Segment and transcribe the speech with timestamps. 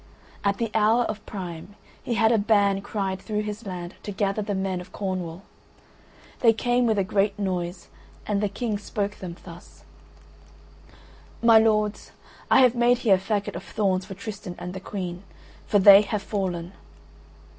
[0.43, 4.41] At the hour of Prime he had a ban cried through his land to gather
[4.41, 5.43] the men of Cornwall;
[6.39, 7.87] they came with a great noise
[8.25, 9.83] and the King spoke them thus:
[11.43, 12.13] "My lords,
[12.49, 15.21] I have made here a faggot of thorns for Tristan and the Queen;
[15.67, 16.73] for they have fallen."